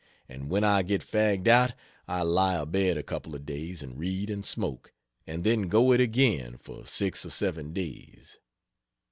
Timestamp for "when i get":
0.49-1.03